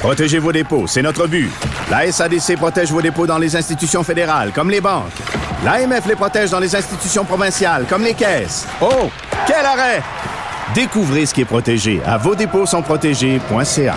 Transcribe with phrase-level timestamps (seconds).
[0.00, 1.50] Protégez vos dépôts, c'est notre but.
[1.90, 5.12] La SADC protège vos dépôts dans les institutions fédérales, comme les banques.
[5.62, 8.66] L'AMF les protège dans les institutions provinciales, comme les caisses.
[8.80, 9.10] Oh,
[9.46, 10.02] quel arrêt!
[10.74, 13.96] Découvrez ce qui est protégé à vos dépôts sont protégés.ca.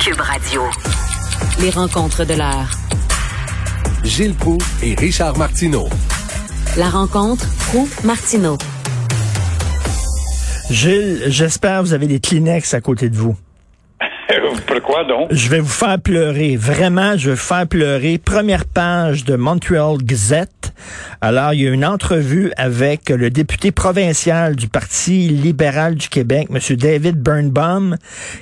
[0.00, 0.62] Cube Radio.
[1.60, 2.70] Les rencontres de l'heure.
[4.04, 5.86] Gilles Proux et Richard Martineau.
[6.78, 8.56] La rencontre Proux-Martineau.
[10.70, 13.36] Gilles, j'espère que vous avez des Kleenex à côté de vous.
[15.30, 16.56] Je vais vous faire pleurer.
[16.56, 18.18] Vraiment, je vais vous faire pleurer.
[18.18, 20.72] Première page de Montreal Gazette.
[21.20, 26.48] Alors, il y a une entrevue avec le député provincial du Parti libéral du Québec,
[26.50, 26.76] M.
[26.76, 27.96] David Birnbaum,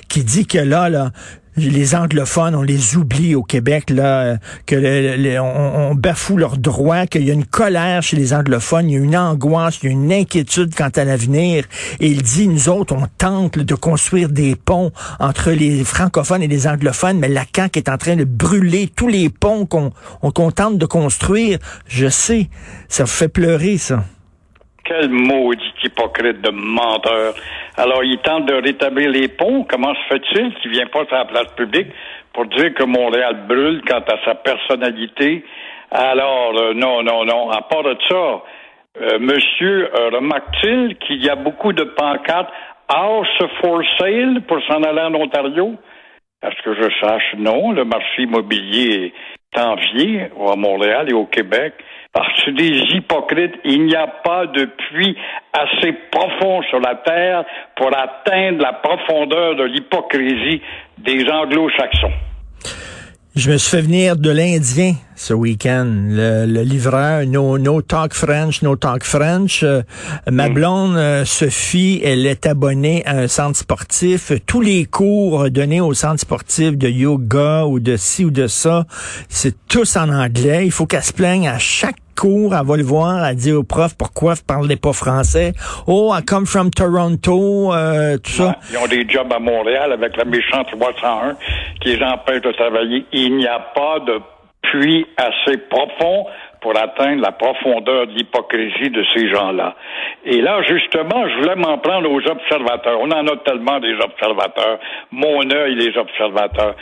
[0.07, 1.11] qui dit que là, là,
[1.57, 7.31] les anglophones, on les oublie au Québec, là, que on, bafoue leurs droits, qu'il y
[7.31, 10.13] a une colère chez les anglophones, il y a une angoisse, il y a une
[10.13, 11.65] inquiétude quant à l'avenir.
[11.99, 16.47] Et il dit, nous autres, on tente de construire des ponts entre les francophones et
[16.47, 20.51] les anglophones, mais la CAQ est en train de brûler tous les ponts qu'on qu'on
[20.51, 21.57] tente de construire.
[21.87, 22.49] Je sais,
[22.89, 24.03] ça fait pleurer, ça.
[24.87, 27.33] Quel maudit hypocrite de menteur.
[27.75, 29.65] Alors, il tente de rétablir les ponts.
[29.69, 30.53] Comment se fait-il?
[30.55, 31.87] Qu'il vient pas sur la place publique
[32.33, 35.43] pour dire que Montréal brûle quant à sa personnalité?
[35.91, 37.49] Alors, euh, non, non, non.
[37.49, 38.15] À part de ça,
[39.01, 42.49] euh, monsieur, euh, remarque-t-il qu'il y a beaucoup de pancartes
[42.87, 43.27] House
[43.59, 45.75] for sale pour s'en aller en Ontario?
[46.41, 47.73] Est-ce que je sache, non.
[47.73, 49.13] Le marché immobilier
[49.53, 51.73] est envié à Montréal et au Québec
[52.13, 53.55] parce que des hypocrites.
[53.63, 55.17] Il n'y a pas de puits
[55.53, 57.43] assez profond sur la terre
[57.75, 60.61] pour atteindre la profondeur de l'hypocrisie
[60.97, 62.26] des anglo-saxons.
[63.37, 65.85] Je me suis fait venir de l'Indien ce week-end.
[65.85, 69.61] Le, livreur, no, no talk French, no talk French.
[69.61, 69.83] Euh,
[70.27, 70.53] ma mm.
[70.53, 74.31] blonde, euh, Sophie, elle est abonnée à un centre sportif.
[74.47, 78.87] Tous les cours donnés au centre sportif de yoga ou de ci ou de ça,
[79.29, 80.65] c'est tous en anglais.
[80.65, 83.63] Il faut qu'elle se plaigne à chaque cours, elle va le voir, elle dit au
[83.63, 85.53] prof pourquoi vous parlez pas français?
[85.85, 88.55] Oh, I come from Toronto, euh, tout ça.
[88.71, 91.35] ils ont des jobs à Montréal avec la méchante 301
[91.81, 93.05] qui les empêche de travailler.
[93.13, 94.19] Il n'y a pas de
[94.63, 96.25] puits assez profond
[96.67, 99.75] pour atteindre la profondeur de l'hypocrisie de ces gens-là.
[100.25, 102.99] Et là, justement, je voulais m'en prendre aux observateurs.
[102.99, 104.77] On en a tellement des observateurs.
[105.11, 106.75] Mon œil, les observateurs.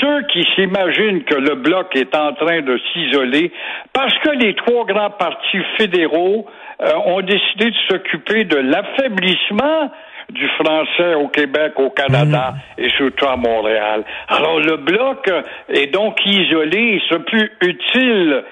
[0.00, 3.50] Ceux qui s'imaginent que le bloc est en train de s'isoler
[3.92, 6.46] parce que les trois grands partis fédéraux
[6.80, 9.90] euh, ont décidé de s'occuper de l'affaiblissement
[10.30, 12.84] du français au Québec, au Canada mhm.
[12.84, 14.04] et surtout à Montréal.
[14.28, 15.28] Alors le bloc
[15.68, 18.44] est donc isolé, il serait plus utile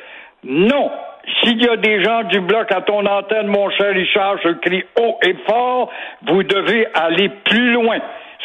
[0.44, 0.90] non.
[1.42, 4.84] S'il y a des gens du bloc à ton antenne, mon cher Richard, je crie
[4.98, 5.90] haut et fort,
[6.26, 7.98] vous devez aller plus loin.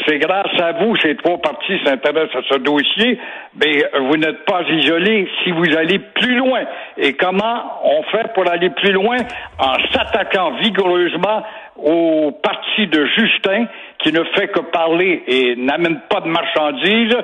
[0.05, 3.17] C'est grâce à vous, ces trois partis s'intéressent à ce dossier,
[3.55, 6.63] mais vous n'êtes pas isolés si vous allez plus loin.
[6.97, 9.15] Et comment on fait pour aller plus loin?
[9.57, 11.43] En s'attaquant vigoureusement
[11.77, 13.67] au parti de Justin,
[13.99, 17.17] qui ne fait que parler et n'amène pas de marchandises,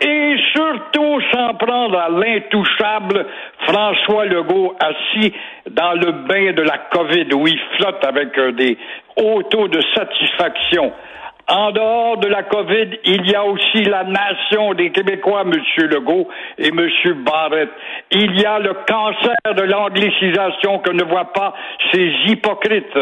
[0.00, 3.26] et surtout s'en prendre à l'intouchable
[3.66, 5.32] François Legault assis
[5.70, 8.78] dans le bain de la COVID où il flotte avec euh, des
[9.16, 10.92] hauts taux de satisfaction.
[11.50, 15.52] En dehors de la COVID, il y a aussi la nation des Québécois, M.
[15.86, 16.28] Legault
[16.58, 16.90] et M.
[17.24, 17.70] Barrett.
[18.10, 21.54] Il y a le cancer de l'anglicisation que ne voient pas
[21.90, 22.98] ces hypocrites.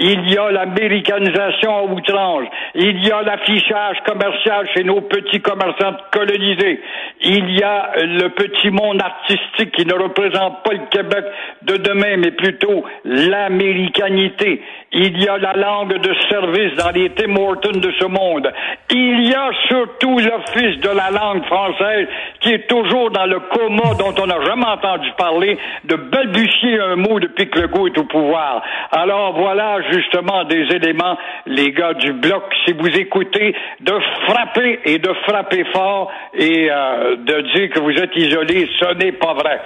[0.00, 2.46] Il y a l'américanisation à outrance.
[2.76, 6.80] Il y a l'affichage commercial chez nos petits commerçants colonisés.
[7.22, 11.24] Il y a le petit monde artistique qui ne représente pas le Québec
[11.62, 14.62] de demain, mais plutôt l'américanité.
[14.92, 18.50] Il y a la langue de service dans les Tim Hortons de ce monde.
[18.90, 22.06] Il y a surtout l'Office de la langue française
[22.40, 26.96] qui est toujours dans le coma dont on n'a jamais entendu parler de balbutier un
[26.96, 28.62] mot depuis que le goût est au pouvoir.
[28.92, 33.94] Alors voilà, justement des éléments, les gars du bloc, si vous écoutez, de
[34.26, 39.12] frapper et de frapper fort et euh, de dire que vous êtes isolés, ce n'est
[39.12, 39.60] pas vrai.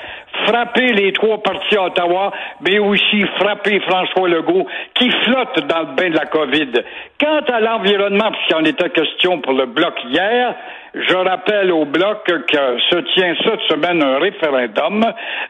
[0.46, 5.94] Frapper les trois partis à Ottawa, mais aussi frapper François Legault, qui flotte dans le
[5.96, 6.72] bain de la COVID.
[7.20, 10.54] Quant à l'environnement, puisqu'il en était question pour le bloc hier,
[10.94, 15.04] je rappelle au bloc que se tient cette semaine un référendum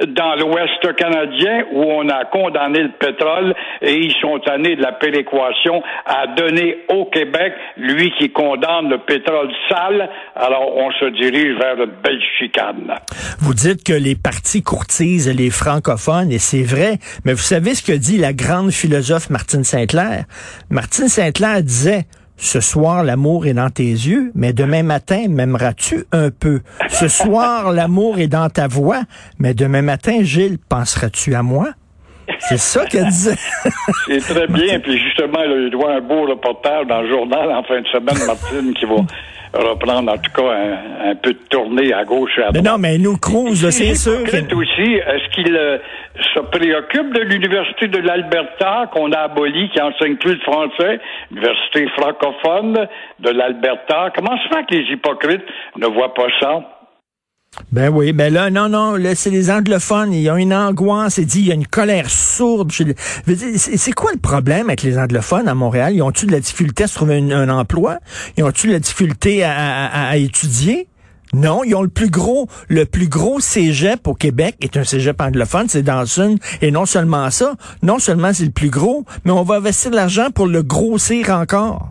[0.09, 4.93] dans l'Ouest canadien où on a condamné le pétrole et ils sont tannés de la
[4.93, 10.09] péréquation à donner au Québec, lui qui condamne le pétrole sale.
[10.37, 12.95] Alors on se dirige vers une belle chicane.
[13.41, 17.83] Vous dites que les partis courtisent les francophones et c'est vrai, mais vous savez ce
[17.83, 20.25] que dit la grande philosophe Martine Saint-Clair?
[20.71, 22.05] Martine Saint-Clair disait
[22.37, 26.61] ce soir, l'amour est dans tes yeux, mais demain matin, m'aimeras-tu un peu?
[26.89, 29.03] Ce soir, l'amour est dans ta voix,
[29.39, 31.69] mais demain matin, Gilles, penseras-tu à moi?
[32.39, 33.37] C'est ça qu'elle disait.
[34.07, 34.81] C'est très bien.
[34.81, 38.75] Puis justement, il doit un beau reportage dans le journal en fin de semaine, Martine,
[38.75, 38.97] qui va
[39.53, 40.53] reprendre en tout cas
[41.05, 42.63] un, peu de tournée à gauche et à droite.
[42.63, 44.25] Mais non, mais nous, Cruz, c'est sûr.
[44.25, 44.55] Que...
[44.55, 45.79] aussi, est-ce qu'il euh,
[46.35, 51.01] se préoccupe de l'Université de l'Alberta qu'on a abolie, qui enseigne plus le français,
[51.31, 52.87] université francophone
[53.21, 54.11] de l'Alberta?
[54.15, 55.45] Comment se fait que les hypocrites
[55.77, 56.72] ne voient pas ça?
[57.71, 61.27] Ben oui, ben là, non, non, là, c'est les anglophones, ils ont une angoisse, et
[61.27, 62.73] dit, il y a une colère sourde.
[62.73, 65.93] C'est quoi le problème avec les anglophones à Montréal?
[65.95, 67.99] Ils ont-tu de la difficulté à se trouver un emploi?
[68.39, 70.89] Ils ont-tu de la difficulté à, étudier?
[71.35, 75.19] Non, ils ont le plus gros, le plus gros cégep au Québec est un cégep
[75.21, 79.31] anglophone, c'est dans une, et non seulement ça, non seulement c'est le plus gros, mais
[79.31, 81.89] on va investir de l'argent pour le grossir encore.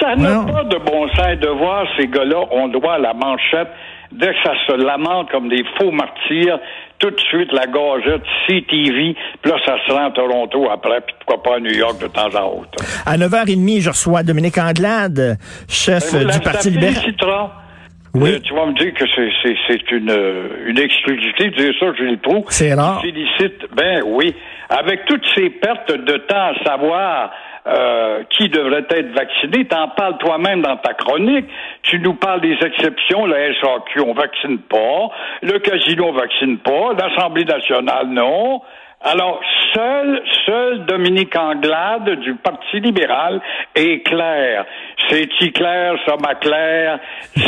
[0.00, 3.68] Ça n'a pas de bon sens de voir ces gars-là, on doit la manchette
[4.12, 6.58] dès que ça se lamente comme des faux martyrs,
[6.98, 11.14] tout de suite la gazette CTV, puis là ça se rend à Toronto après, puis
[11.20, 12.84] pourquoi pas à New York de temps en autre.
[13.06, 15.38] À 9h30, je reçois Dominique Anglade,
[15.68, 17.04] chef ben, du Parti libéral.
[18.14, 18.30] Oui.
[18.30, 19.04] Euh, tu vas me dire que
[19.68, 20.12] c'est une,
[20.66, 22.44] une exclusivité de dire ça, je le trouve.
[22.48, 23.02] C'est rare.
[23.02, 23.66] Félicite.
[23.76, 24.34] Ben oui.
[24.70, 27.30] Avec toutes ces pertes de temps à savoir
[27.68, 29.66] euh, qui devrait être vacciné.
[29.66, 31.46] T'en parles toi-même dans ta chronique.
[31.82, 33.26] Tu nous parles des exceptions.
[33.26, 35.10] La SAQ, on vaccine pas.
[35.42, 36.94] Le casino, on vaccine pas.
[36.98, 38.62] L'Assemblée nationale, non.
[39.00, 39.40] Alors,
[39.74, 43.40] seul, seul Dominique Anglade du Parti libéral
[43.76, 44.66] est clair.
[45.08, 46.98] C'est-il clair, ça m'a clair?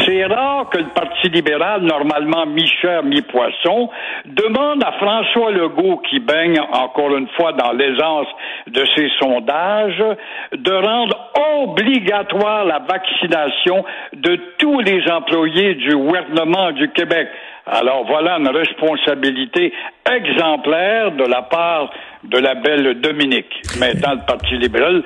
[0.04, 3.90] C'est rare que le Parti libéral, normalement mi-chair, mi-poisson,
[4.26, 8.28] demande à François Legault, qui baigne encore une fois dans l'aisance
[8.68, 10.04] de ses sondages,
[10.52, 11.32] de rendre
[11.62, 17.28] obligatoire la vaccination de tous les employés du gouvernement du Québec.
[17.66, 19.72] Alors voilà une responsabilité
[20.10, 21.90] exemplaire de la part
[22.24, 23.52] de la belle Dominique.
[23.78, 25.02] Mais dans le Parti libéral,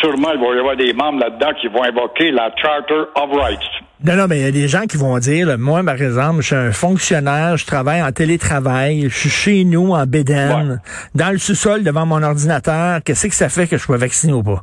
[0.00, 3.60] sûrement il va y avoir des membres là-dedans qui vont invoquer la Charter of Rights.
[4.04, 6.48] Non, non, mais il y a des gens qui vont dire, moi, par exemple, je
[6.48, 10.82] suis un fonctionnaire, je travaille en télétravail, je suis chez nous en Bédène,
[11.14, 14.42] dans le sous-sol devant mon ordinateur, qu'est-ce que ça fait que je sois vacciné ou
[14.42, 14.62] pas?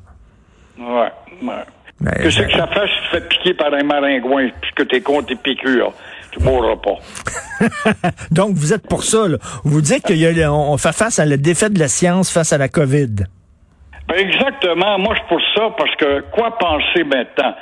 [0.77, 1.11] Ouais,
[1.41, 2.13] ouais.
[2.21, 5.27] Qu'est-ce que ça fait si tu te fais piquer par un maringouin puisque t'es contre
[5.27, 5.93] tes piqûres?
[6.33, 6.97] Tu mourras pas.
[8.31, 9.27] Donc, vous êtes pour ça.
[9.27, 9.37] Là.
[9.63, 13.25] Vous dites qu'on fait face à la défaite de la science face à la COVID.
[14.07, 14.99] Ben, exactement.
[14.99, 17.55] Moi, je suis pour ça parce que quoi penser maintenant?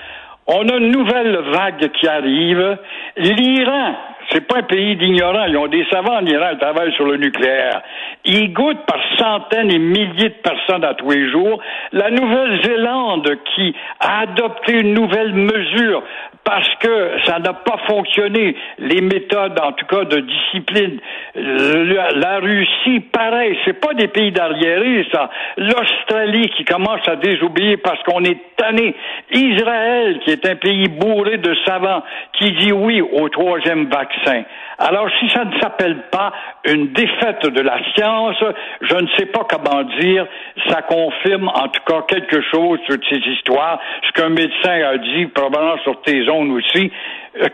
[0.47, 2.77] On a une nouvelle vague qui arrive.
[3.15, 3.95] L'Iran,
[4.31, 5.45] c'est pas un pays d'ignorants.
[5.45, 7.81] Ils ont des savants en Iran, ils travaillent sur le nucléaire.
[8.25, 11.62] Ils goûtent par centaines et milliers de personnes à tous les jours.
[11.91, 16.03] La Nouvelle-Zélande qui a adopté une nouvelle mesure
[16.44, 18.56] parce que ça n'a pas fonctionné.
[18.80, 21.00] Les méthodes, en tout cas, de discipline.
[21.36, 25.30] La Russie, pareil, c'est pas des pays d'arriérés, ça.
[25.57, 28.95] L'Australie qui commence à désobéir parce qu'on est tanné.
[29.31, 34.44] Israël, qui est un pays bourré de savants, qui dit oui au troisième vaccin.
[34.80, 36.31] Alors, si ça ne s'appelle pas
[36.66, 38.44] une défaite de la science,
[38.81, 40.26] je ne sais pas comment dire,
[40.69, 45.28] ça confirme en tout cas quelque chose sur ces histoires, ce qu'un médecin a dit,
[45.28, 46.92] probablement sur tes zones aussi,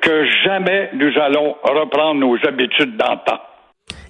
[0.01, 3.39] que jamais nous allons reprendre nos habitudes d'antan.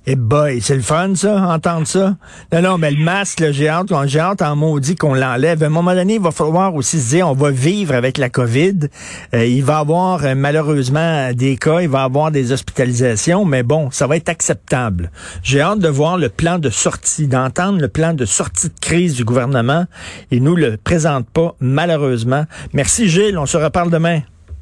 [0.09, 2.15] Eh boy, c'est le fun, ça, entendre ça.
[2.53, 5.61] Non, non, mais le masque, j'ai hâte, j'ai hâte en maudit qu'on l'enlève.
[5.61, 8.29] À un moment donné, il va falloir aussi se dire, on va vivre avec la
[8.29, 8.87] COVID.
[9.33, 13.43] Euh, il va y avoir euh, malheureusement des cas, il va y avoir des hospitalisations,
[13.43, 15.11] mais bon, ça va être acceptable.
[15.43, 19.13] J'ai hâte de voir le plan de sortie, d'entendre le plan de sortie de crise
[19.13, 19.87] du gouvernement.
[20.31, 22.45] Il nous le présente pas, malheureusement.
[22.71, 24.21] Merci Gilles, on se reparle demain.